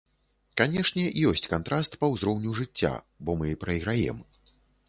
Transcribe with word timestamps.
Канешне, 0.61 1.03
ёсць 1.33 1.45
кантраст 1.53 1.99
па 2.05 2.09
ўзроўню 2.13 2.57
жыцця, 2.63 2.93
бо 3.29 3.39
мы 3.43 3.55
прайграем. 3.67 4.27